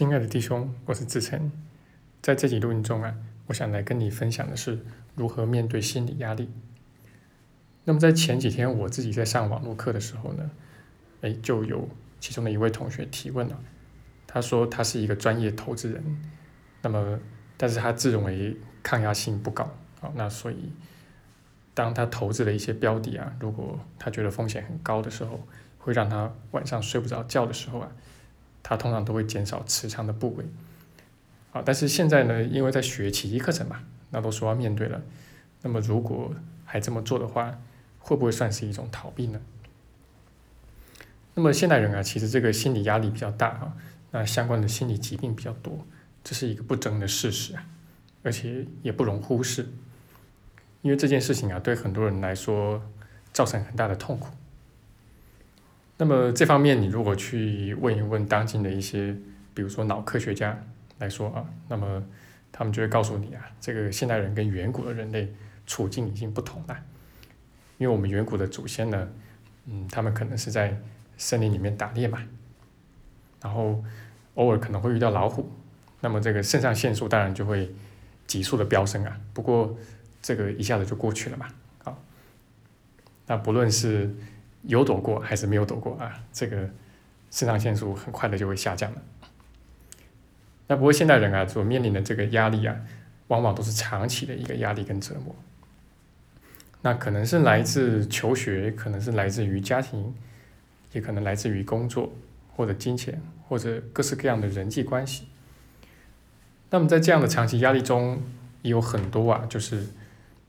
[0.00, 1.52] 亲爱的弟兄，我是志成，
[2.22, 3.14] 在这集录音中啊，
[3.48, 4.78] 我想来跟你分享的是
[5.14, 6.48] 如何面对心理压力。
[7.84, 10.50] 那么在前几天我自己在上网络课的时候呢，
[11.20, 11.86] 哎，就有
[12.18, 13.60] 其中的一位同学提问了，
[14.26, 16.02] 他说他是一个专业投资人，
[16.80, 17.20] 那么
[17.58, 19.64] 但是他自认为抗压性不高
[20.00, 20.72] 啊，那所以
[21.74, 27.92] 当他投资了一些标的啊，如果他觉得风险很高的时候，会让他晚上睡不着觉的时候啊。
[28.62, 30.44] 他通常都会减少持仓的部位，
[31.52, 35.02] 啊，但是现在呢，因为在学奇迹课程嘛，那都说要面对了，
[35.62, 36.34] 那么如果
[36.64, 37.58] 还这么做的话，
[37.98, 39.40] 会不会算是一种逃避呢？
[41.34, 43.76] 那么现代人啊，其实这个心理压力比较大啊，
[44.10, 45.86] 那相关的心理疾病比较多，
[46.22, 47.64] 这是一个不争的事实啊，
[48.22, 49.66] 而且也不容忽视，
[50.82, 52.82] 因为这件事情啊，对很多人来说
[53.32, 54.28] 造成很大的痛苦。
[56.00, 59.14] 那么这方面，你如果去问一问当今的一些，
[59.52, 60.58] 比如说脑科学家
[60.96, 62.02] 来说啊，那么
[62.50, 65.30] 他们就会告诉你啊，这个现代人跟远古的人类
[65.66, 66.76] 处境已经不同了，
[67.76, 69.08] 因为我们远古的祖先呢，
[69.66, 70.74] 嗯，他们可能是在
[71.18, 72.22] 森林里面打猎嘛，
[73.42, 73.84] 然后
[74.36, 75.52] 偶尔可能会遇到老虎，
[76.00, 77.70] 那么这个肾上腺素当然就会
[78.26, 79.76] 急速的飙升啊，不过
[80.22, 81.46] 这个一下子就过去了嘛，
[81.84, 81.98] 啊，
[83.26, 84.16] 那不论是
[84.62, 86.22] 有躲过还是没有躲过啊？
[86.32, 86.68] 这个
[87.30, 89.02] 肾上腺素很快的就会下降了。
[90.66, 92.76] 那不过现代人啊，所面临的这个压力啊，
[93.28, 95.34] 往往都是长期的一个压力跟折磨。
[96.82, 100.14] 那可能是来自求学，可能是来自于家庭，
[100.92, 102.12] 也可能来自于工作
[102.54, 105.26] 或者金钱或者各式各样的人际关系。
[106.70, 108.22] 那么在这样的长期压力中，
[108.62, 109.86] 也有很多啊，就是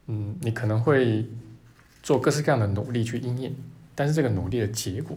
[0.05, 1.25] 嗯，你可能会
[2.03, 3.53] 做各式各样的努力去应验。
[4.01, 5.15] 但是这个努力的结果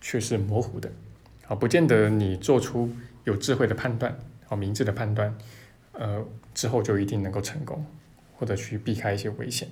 [0.00, 0.88] 却是模糊的，
[1.48, 2.88] 啊，不见得你做出
[3.24, 5.36] 有智慧的判断，好明智的判断，
[5.94, 6.24] 呃，
[6.54, 7.84] 之后就一定能够成功，
[8.36, 9.68] 或者去避开一些危险。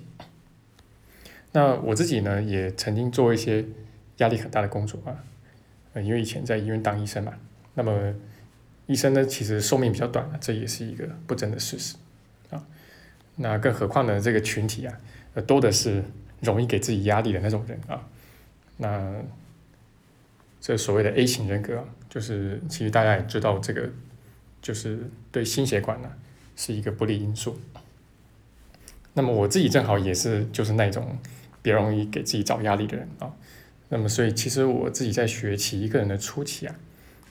[1.53, 3.63] 那我自己呢，也曾经做一些
[4.17, 5.23] 压力很大的工作啊，
[5.93, 7.31] 呃，因为以前在医院当医生嘛，
[7.75, 8.13] 那么
[8.87, 11.95] 医生呢，其实寿命比较短，这也是一个不争的事实
[12.49, 12.67] 啊。
[13.37, 14.99] 那更何况呢，这个群体啊，
[15.47, 16.03] 多的是。
[16.41, 18.07] 容易给自己压力的那种人啊，
[18.77, 19.13] 那
[20.61, 23.89] 这所谓的 A 型人格啊，就是其实大家也知道，这个
[24.61, 26.11] 就是对心血管呢
[26.55, 27.59] 是一个不利因素。
[29.13, 31.17] 那么我自己正好也是就是那种
[31.61, 33.33] 比较容易给自己找压力的人啊。
[33.89, 36.75] 那么所以其实我自己在学习一个人的初期啊，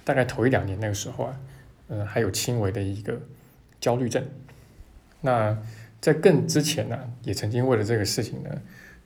[0.04, 1.40] 大概头一两年那个时候啊，
[1.88, 3.20] 嗯，还有轻微的一个
[3.80, 4.22] 焦虑症。
[5.20, 5.56] 那
[6.00, 8.50] 在更之前呢，也曾经为了这个事情呢。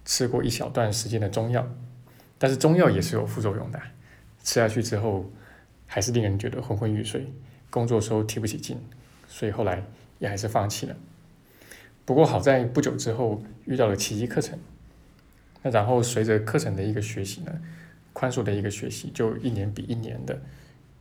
[0.05, 1.67] 吃过一小段时间的中药，
[2.39, 3.81] 但是中药也是有副作用的，
[4.43, 5.31] 吃下去之后
[5.87, 7.33] 还是令人觉得昏昏欲睡，
[7.71, 8.79] 工作时候提不起劲，
[9.29, 9.85] 所以后来
[10.19, 10.97] 也还是放弃了。
[12.05, 14.59] 不过好在不久之后遇到了奇迹课程，
[15.63, 17.53] 那然后随着课程的一个学习呢，
[18.13, 20.41] 宽恕的一个学习，就一年比一年的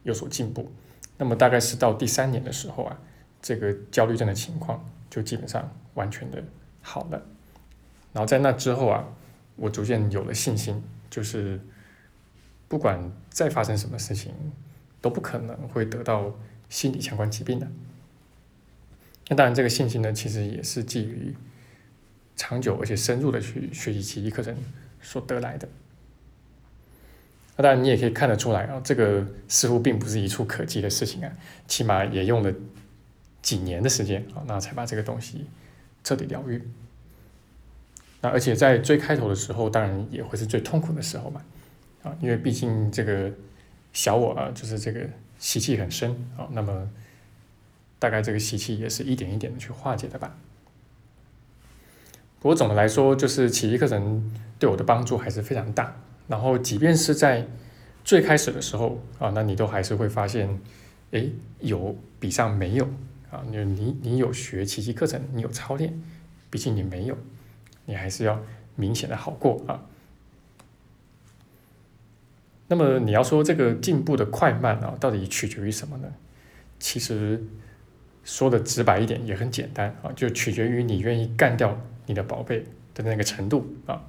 [0.03, 0.71] 有所进步。
[1.17, 2.99] 那么大概是到第三年的时候啊，
[3.41, 6.43] 这个焦虑症的情况就基本上完全的
[6.81, 7.19] 好了。
[8.13, 9.07] 然后在那之后啊，
[9.55, 11.59] 我逐渐有了信心，就是
[12.67, 14.33] 不管再发生什么事情，
[14.99, 16.33] 都不可能会得到
[16.69, 17.67] 心理相关疾病的。
[19.29, 21.33] 那当然，这个信心呢，其实也是基于
[22.35, 24.55] 长久而且深入的去学习奇迹课程
[25.01, 25.69] 所得来的。
[27.55, 31.31] 那当然，你也可以看得出来啊，这个似乎并不是一触可及的事情啊，
[31.67, 32.53] 起码也用了
[33.41, 35.45] 几年的时间啊，那才把这个东西
[36.03, 36.61] 彻底疗愈。
[38.21, 41.41] 那而且在最开头的时候，当然也会是最痛苦的时候嘛，
[42.03, 43.31] 啊，因为毕竟这个
[43.93, 45.01] 小我啊，就是这个
[45.39, 46.89] 习气很深啊，那么
[47.97, 50.37] 大概这个习气也是一点一点的去化解的吧。
[52.39, 55.95] 不过总的来说，就是奇迹课程对我的帮助还是非常大。
[56.27, 57.45] 然后即便是在
[58.03, 60.59] 最开始的时候啊，那你都还是会发现，
[61.11, 61.25] 哎，
[61.59, 62.85] 有比上没有
[63.29, 66.01] 啊，你你你有学奇迹课程，你有操练，
[66.49, 67.17] 毕竟你没有。
[67.91, 68.41] 你还是要
[68.77, 69.83] 明显的好过啊。
[72.69, 76.09] 那么你要说这个进步的快慢啊，到底取决于什么呢？
[76.79, 77.43] 其实
[78.23, 84.01] 说的直白一点也很简单啊，就取决于你愿意干掉你的宝贝的那个程度啊。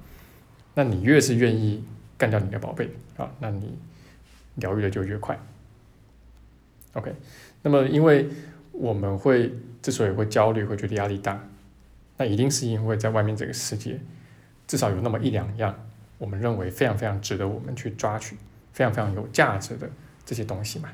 [0.75, 1.83] 那你越是愿意
[2.17, 3.77] 干掉你的宝贝啊，那你
[4.55, 5.37] 疗愈的就越快。
[6.93, 7.13] OK，
[7.63, 8.29] 那么因为
[8.71, 11.45] 我们会之所以会焦虑，会觉得压力大。
[12.17, 13.99] 那一定是因为在外面这个世界，
[14.67, 15.75] 至少有那么一两样，
[16.17, 18.37] 我们认为非常非常值得我们去抓取，
[18.71, 19.89] 非常非常有价值的
[20.25, 20.89] 这些东西嘛。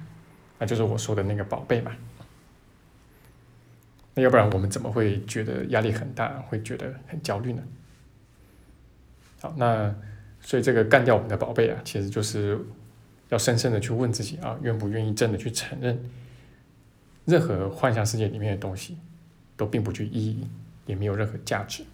[0.57, 1.91] 那就是我说的那个宝贝嘛。
[4.15, 7.63] 那要不然我们怎么会觉得压力很大，会觉得很焦虑呢？
[9.41, 9.93] 好，那
[10.41, 12.59] 所以这个干掉我们的宝贝啊，其实就是
[13.29, 15.97] 要深深的去问自己啊，愿不愿意真的去承认，
[17.25, 18.97] 任何幻想世界里面的东西
[19.55, 20.47] 都并不具意义，
[20.89, 21.85] 也没有任何价值。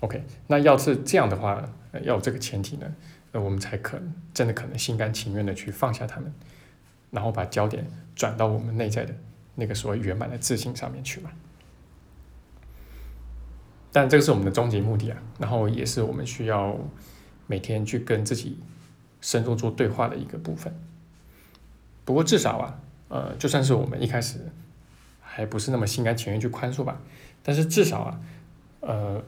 [0.00, 1.70] OK，那要是这样的话，
[2.02, 2.94] 要有这个前提呢，
[3.30, 6.34] 那我们才可能真的可能心甘情愿的去放下他们，
[7.12, 7.86] 然后把焦点
[8.16, 9.14] 转到我们内在的
[9.54, 11.30] 那个所谓圆满的自信上面去嘛。
[13.92, 16.76] 但这个是我们的终极目的啊，然后也是我们需要
[17.46, 18.58] 每天去跟自己
[19.20, 20.74] 深入做对话的一个部分。
[22.04, 24.40] 不过至少啊，呃，就算是我们一开始
[25.34, 27.00] 还不是那么心甘情愿去宽恕吧，
[27.42, 28.20] 但是至少啊，
[28.80, 29.22] 呃，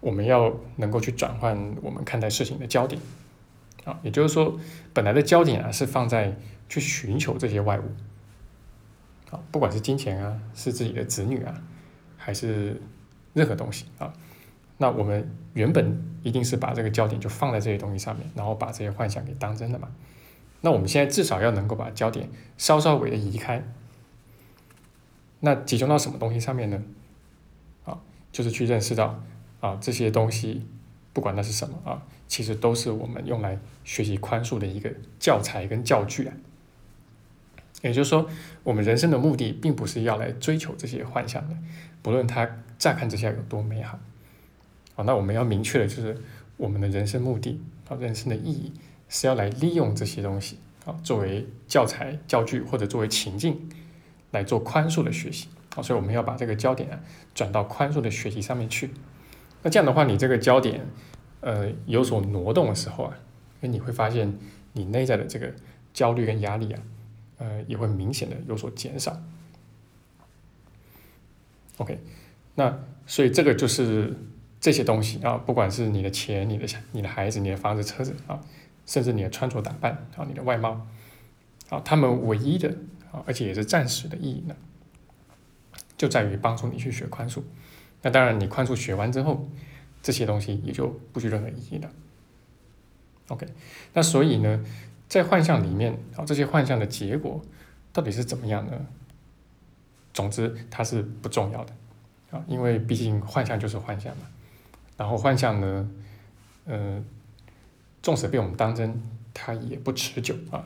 [0.00, 3.00] 我们要能够去转换我们看待事情的焦点
[3.84, 4.58] 啊，也就是说，
[4.92, 6.36] 本来的焦点啊是放在
[6.68, 7.84] 去寻求这些外物
[9.30, 11.62] 啊，不管是金钱啊，是自己的子女啊，
[12.16, 12.80] 还是。
[13.32, 14.12] 任何东西啊，
[14.78, 19.88] 那我们原本一定是把这个焦点就放在这些东西上面，然后把这些幻想给当真的嘛。
[20.62, 22.28] 那我们现在至少要能够把焦点
[22.58, 23.62] 稍稍微的移开，
[25.40, 26.82] 那集中到什么东西上面呢？
[27.84, 27.98] 啊，
[28.30, 29.22] 就是去认识到
[29.60, 30.66] 啊这些东西，
[31.12, 36.34] 不管那是什么啊，其实都是我们用来学习宽恕的一个教材跟教具啊。
[37.82, 38.28] 也就是说，
[38.62, 41.56] 我们人生的目的并不是要来追求这些幻想的，
[42.02, 42.46] 不论它
[42.78, 43.98] 乍看之下有多美好，
[44.96, 46.14] 啊，那我们要明确的就是
[46.58, 47.58] 我们的人生目的
[47.88, 48.70] 啊，人生的意义
[49.08, 53.70] 是要来利用这些东西啊，作为教材、教具或者作为情境
[54.30, 57.00] 来做宽恕的学习啊，所以我们要把这个焦点啊
[57.34, 58.90] 转到宽恕的学习上面去。
[59.62, 60.86] 那这样的话，你这个焦点
[61.40, 63.18] 呃有所挪动的时候啊，
[63.60, 64.38] 那你会发现
[64.72, 65.52] 你内在的这个
[65.92, 66.82] 焦虑跟压力啊。
[67.42, 69.18] 呃，也会明显的有所减少。
[71.78, 71.98] OK，
[72.54, 74.14] 那所以这个就是
[74.60, 78.38] 这些东西啊，不管是你的钱、你的你的孩子、你的房子、车子啊，
[78.84, 80.86] 甚至你的穿着打扮啊、你的外貌
[81.70, 82.76] 啊，他们唯一的
[83.12, 84.54] 啊，而且也是暂时的意义呢，
[85.96, 87.42] 就在于帮助你去学宽恕。
[88.02, 89.48] 那当然，你宽恕学完之后，
[90.02, 91.90] 这些东西也就不具任何意义了。
[93.28, 93.46] OK，
[93.92, 94.64] 那所以呢？
[95.08, 97.42] 在幻象里面啊，这些幻象的结果
[97.92, 98.86] 到底是怎么样呢？
[100.14, 101.72] 总之，它是不重要的
[102.30, 104.22] 啊，因为毕竟幻象就是幻象嘛。
[104.96, 105.90] 然后幻象呢，
[106.64, 107.04] 呃，
[108.00, 109.02] 纵使被我们当真，
[109.34, 110.64] 它也不持久啊。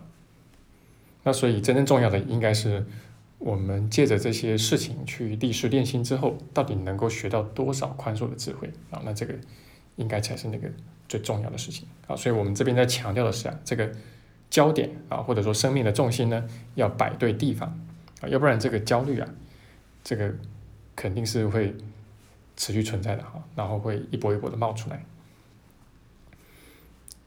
[1.25, 2.87] 那所以，真正重要的应该是
[3.38, 9.03] 我们借着这些事情去历试练心之后，到底能够学到多少宽恕的智慧啊？
[9.05, 9.35] 那这个
[9.97, 10.71] 应该才是那个
[11.09, 12.15] 最重要的事情啊。
[12.15, 13.91] 所以我们这边在强调的是啊，这个。
[14.50, 17.76] 焦点啊，或者说生命的重心呢，要摆对地方
[18.21, 19.29] 啊，要不然这个焦虑啊，
[20.05, 20.32] 这个
[20.94, 21.75] 肯定是会
[22.56, 25.05] 持续存在的哈，然后会一波一波的冒出来。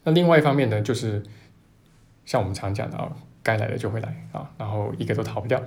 [0.04, 1.22] 那另外一方面呢，就是
[2.24, 5.58] 像我们常讲的啊，该来的就会来啊，然后一个都逃不掉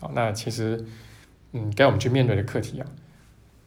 [0.00, 0.10] 啊。
[0.14, 0.84] 那其实，
[1.52, 2.86] 嗯，该我们去面对的课题啊，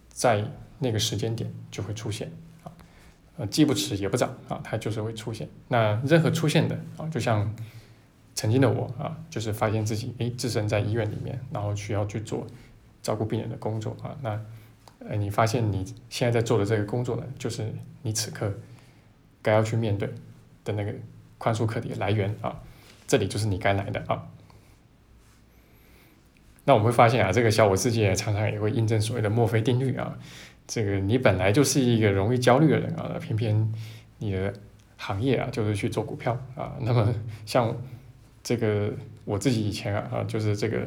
[0.09, 0.43] 在
[0.79, 2.31] 那个时间点就会出现
[2.63, 2.71] 啊。
[3.37, 5.47] 呃，既不迟也不早啊，它就是会出现。
[5.67, 7.53] 那任何出现的啊，就像
[8.35, 12.45] 曾经的我啊，就是发现自己诶，置身在医院里面，然后需要去做
[13.01, 14.17] 照顾病人的工作啊。
[14.21, 14.39] 那
[15.07, 17.71] 呃，你发现你现在在做的这个工作呢，就是
[18.01, 18.51] 你此刻
[19.41, 20.09] 该要去面对
[20.63, 20.93] 的那个
[21.37, 22.59] 宽恕课题来源啊，
[23.07, 24.27] 这里就是你该来的啊。
[26.65, 30.17] 那我们会发现啊，这个小我世界常常也会印证所谓的墨菲定律啊。
[30.67, 33.73] 这个你本来就是一个容易焦虑的人啊，偏偏
[34.17, 34.53] 你的
[34.97, 37.73] 行业啊就是去做股票啊，那么像
[38.43, 38.91] 这个
[39.23, 40.85] 我自己以前啊啊就是这个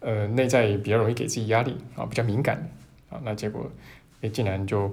[0.00, 2.68] 呃内在比较容易给自己压力啊，比较敏感
[3.10, 3.70] 啊，那结果
[4.22, 4.92] 诶竟然就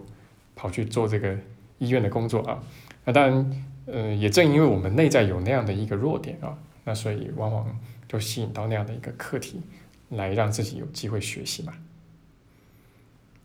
[0.55, 1.35] 跑去做这个
[1.79, 2.61] 医院的工作啊，
[3.05, 9.62] 那当然呃也正因为我们内在有那样的一个弱点啊，那所以往往就吸引到那样的一个课题
[10.10, 11.74] 来让自己有机会学习嘛。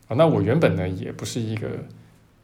[0.08, 1.68] 啊，那我原本呢也不是一个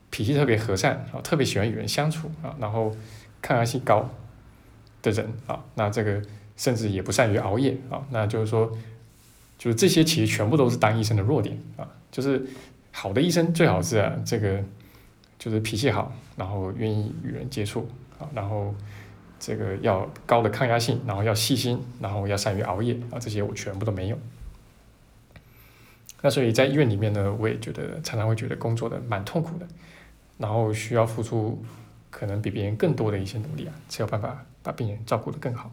[0.08, 2.94] 脾气特别和善啊，特别喜欢与人相处啊，然后
[3.42, 4.08] 抗压性高
[5.02, 6.22] 的人啊，那这个
[6.56, 8.70] 甚至也不善于熬夜啊，那就是说，
[9.58, 12.44] 就是这些其实全部都是当医生的弱点啊，就是
[12.92, 14.62] 好的医生最好是啊，这个
[15.40, 18.74] 就是脾气好，然后愿意与人接触啊，然后
[19.38, 24.18] 这个要高的抗压性，然后要细心，然后要善于熬夜啊，这些我全部都没有。
[26.20, 29.66] 那所以在医院里面呢，我也觉得常常会觉得工作的蛮痛苦的，
[30.36, 31.64] 然后需要付出
[32.10, 35.72] 可能比别人更多的一些努力啊，才有办法把病人照顾得更好。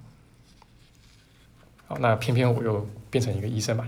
[1.87, 3.85] 好，那偏偏我又变成一个医生嘛，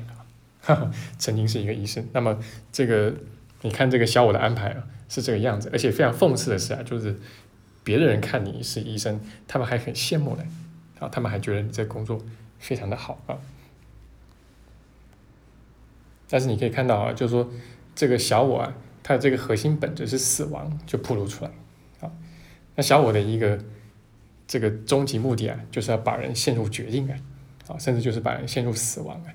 [0.61, 2.05] 哈哈，曾经是一个医生。
[2.11, 2.37] 那么
[2.73, 3.13] 这个
[3.61, 7.19] 你看这个小我的安排啊，是这个样子，而且非常讽刺的是啊，就是
[7.83, 10.43] 别的人看你是医生，他们还很羡慕呢，
[10.99, 12.23] 啊，他们还觉得你这工作
[12.59, 13.35] 非常的好啊。
[16.29, 17.51] 但是你可以看到啊，就是说
[17.95, 21.51] 这个小我啊，它的这个核心本质是死亡，就暴露出来
[22.01, 22.11] 啊。
[22.75, 23.59] 那小我的一个
[24.47, 27.17] 这个终极目的啊，就是要把人陷入绝境啊
[27.69, 29.33] 啊，甚至就是把人陷入死亡啊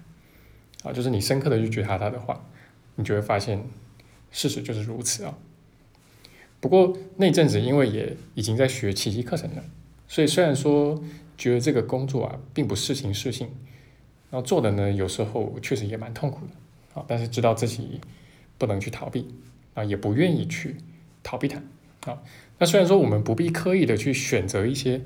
[0.85, 0.93] 啊。
[0.93, 2.47] 就是你深刻的去觉察他的话，
[2.95, 3.61] 你就会发现
[4.31, 5.37] 事实就是如此啊。
[6.64, 9.62] 不过那阵子因为也已经在学奇迹课程了，
[10.09, 10.99] 所以虽然说
[11.37, 13.49] 觉得这个工作啊并不是情是性，
[14.30, 16.99] 然后做的呢有时候确实也蛮痛苦的。
[16.99, 18.00] 啊，但是知道自己
[18.56, 19.35] 不能去逃避
[19.75, 20.76] 啊，也不愿意去
[21.23, 21.61] 逃避它
[22.11, 22.23] 啊。
[22.59, 25.02] 那虽然说我们不必刻意的去选择一些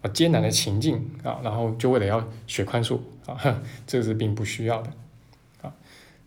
[0.00, 4.90] 啊艰难的情境啊，然后就为了要学宽恕啊，这是并不需要的
[5.60, 5.74] 啊。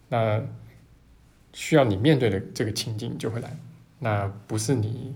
[0.09, 0.43] 那
[1.53, 3.57] 需要你面对的这个情境就会来，
[3.99, 5.15] 那不是你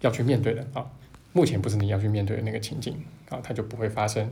[0.00, 0.90] 要去面对的啊。
[1.34, 2.94] 目前不是你要去面对的那个情境
[3.30, 4.30] 啊，它就不会发生。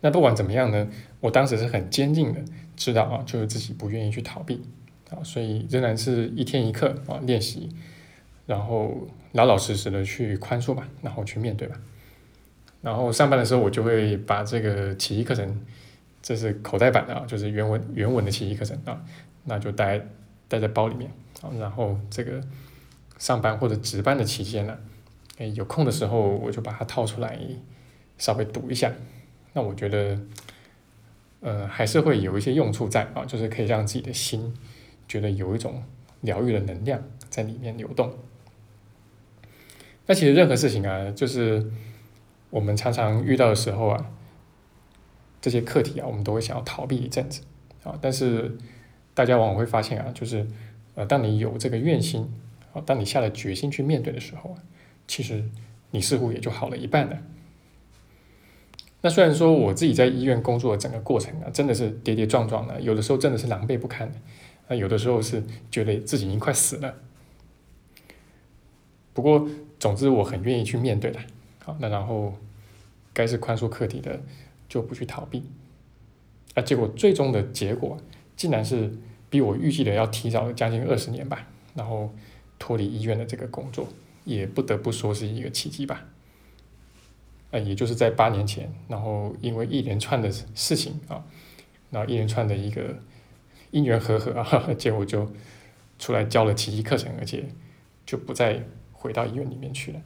[0.00, 0.88] 那不管怎么样呢，
[1.20, 2.42] 我当时是很坚定的
[2.74, 4.60] 知道啊，就是自己不愿意去逃避
[5.10, 7.68] 啊，所以仍然是一天一课啊练习，
[8.46, 11.76] 然后老老实实的去宽恕吧，然后去面对吧。
[12.82, 15.64] 然后上班的时候，我就会把这个奇迹课程，
[16.22, 19.04] 这是口袋版的啊，就是原文原文的奇迹课程啊，
[19.44, 20.00] 那就带
[20.48, 21.08] 带在包里面，
[21.58, 22.42] 然后这个
[23.18, 24.78] 上班或者值班的期间呢，
[25.38, 27.38] 哎有空的时候我就把它掏出来
[28.18, 28.92] 稍微读一下。
[29.52, 30.18] 那我觉得，
[31.40, 34.54] 呃，还是会有一些用处在啊，就是可以让自己的心
[35.08, 35.82] 觉得有一种
[36.20, 38.12] 疗愈的能量在里面流动。
[40.06, 41.68] 那其实任何事情啊，就是
[42.50, 44.10] 我们常常遇到的时候啊，
[45.40, 47.42] 这些课题啊，我们都会想要逃避一阵子
[47.82, 47.98] 啊。
[48.00, 48.56] 但是
[49.14, 50.46] 大家往往会发现啊，就是
[50.94, 52.28] 呃，当你有这个愿心
[52.72, 54.58] 啊，当你下了决心去面对的时候啊，
[55.06, 55.44] 其实
[55.90, 57.18] 你似乎也就好了一半了。
[59.02, 64.18] 那虽然说我自己在医院工作的整个过程啊，真的是跌跌撞撞的，有的时候真的是狼狈不堪的，
[64.68, 66.94] 那有的时候是觉得自己已经快死了。
[69.14, 71.18] 不过，总之我很愿意去面对的。
[71.64, 72.34] 好，那然后
[73.12, 74.20] 该是宽恕课题的
[74.68, 75.42] 就不去逃避，
[76.54, 77.98] 啊，结果最终的结果
[78.36, 78.92] 竟然是
[79.30, 82.12] 比我预计的要提早了将近二十年吧，然后
[82.58, 83.88] 脱离医院的这个工作，
[84.24, 86.04] 也不得不说是一个奇迹吧。
[87.52, 91.24] 啊，也就是在八年前，然后因为一连串的事情啊，
[91.90, 92.96] 然后一连串的一个
[93.70, 95.30] 因缘和合啊， 结果就
[95.98, 97.44] 出来教了奇迹课程，而且
[98.06, 100.00] 就不再回到医院里面去了。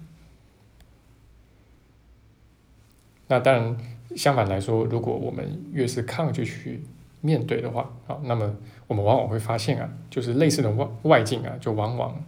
[3.28, 3.76] 那当然，
[4.16, 6.82] 相反来说，如果我们越是抗拒去
[7.24, 8.54] 面对的话，啊，那么
[8.86, 12.24] 我们往往会发现啊，就是类似的外外境啊，就往往。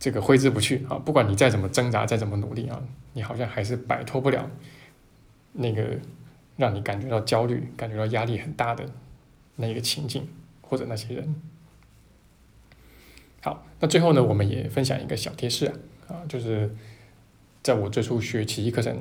[0.00, 0.94] 这个挥之不去啊！
[0.96, 2.80] 不管你再怎么挣扎，再怎么努力啊，
[3.14, 4.48] 你好像还是摆脱不了
[5.54, 5.98] 那个
[6.56, 8.84] 让你感觉到焦虑、感觉到压力很大的
[9.56, 10.28] 那个情境
[10.60, 11.34] 或者那些人。
[13.40, 15.74] 好，那最后呢，我们也分享一个小贴士啊，
[16.06, 16.72] 啊，就是
[17.60, 18.96] 在我最初学奇迹课程，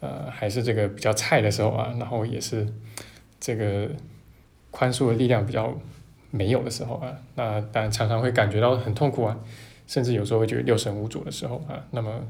[0.00, 2.70] 呃，还是这个比较菜的时候啊，然后也是
[3.40, 3.88] 这个
[4.70, 5.72] 宽恕的力量比较
[6.30, 9.38] 没有的时候啊，那当然常常会感觉到很痛苦啊。
[9.86, 12.22] 甚至有时候会觉得六神无主的时候啊，那么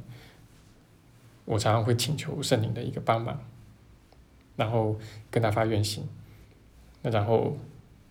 [1.44, 3.36] 我常常会请求圣灵的一个帮忙，
[4.54, 4.96] 然后
[5.28, 6.06] 跟他发愿心。
[7.02, 7.58] 那然后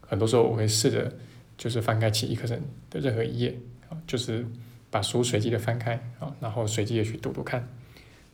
[0.01, 1.13] 很多时候我会试着
[1.57, 3.57] 就是翻开起《一课程的任何一页
[3.89, 4.45] 啊，就是
[4.91, 7.65] 把书随机的翻开啊，然后随机的去读读看。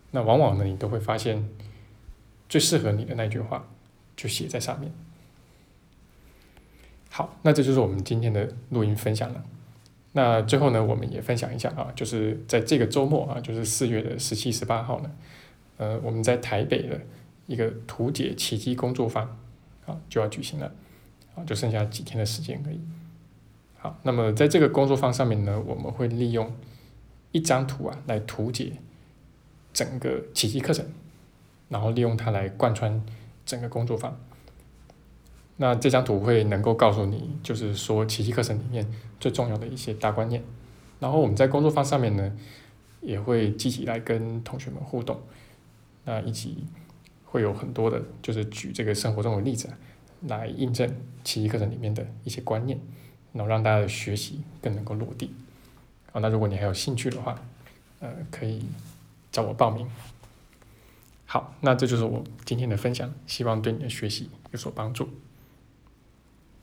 [0.10, 1.48] 那往往呢，你都会发现
[2.50, 3.68] 最适合你的那句话
[4.16, 4.92] 就写在上面。
[7.16, 9.44] 好，那这就是我们今天的录音分享了。
[10.14, 15.12] 那最后呢，我们也分享一下啊，就是在这个周末啊，就是四月的十七、十八号呢，
[15.78, 17.00] 呃，我们在台北的
[17.46, 19.26] 一个图解奇迹工作坊
[19.86, 20.74] 啊就要举行了，
[21.36, 22.80] 啊，就剩下几天的时间而已。
[23.78, 26.52] 好，那么在这个工作坊上面呢，我们会利用
[27.32, 28.72] 一张图啊来图解
[29.72, 30.84] 整个奇迹课程，
[31.70, 33.06] 然后利用它来贯穿
[33.46, 34.20] 整个工作坊。
[35.58, 40.44] 那这张图会能够告诉你，就是说奇迹课程里面最重要的一些大观念。
[41.00, 42.32] 然后我们在工作坊上面呢，
[43.02, 45.22] 也会积极来跟同学们互动，
[46.06, 46.66] 那一起
[47.26, 49.70] 会有很多的，就是举这个生活中的例子
[50.22, 50.90] 来印证
[51.24, 52.80] 奇迹课程里面的一些观念，
[53.34, 55.32] 然后让大家的学习更能够落地。
[56.14, 57.36] 啊，那如果你还有兴趣的话，
[58.00, 58.64] 呃，可以
[59.32, 59.88] 找我报名。
[61.26, 65.10] 好，那这就是我今天的分享，希望对你的学习有所帮助。